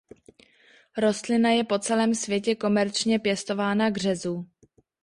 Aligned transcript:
Rostlina 0.97 1.49
je 1.49 1.63
po 1.63 1.79
celém 1.79 2.15
světě 2.15 2.55
komerčně 2.55 3.19
pěstována 3.19 3.89
k 3.89 3.97
řezu. 3.97 4.47